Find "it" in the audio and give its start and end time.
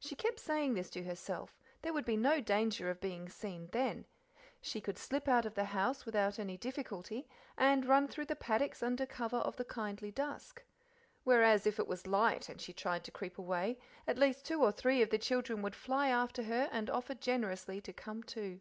11.78-11.86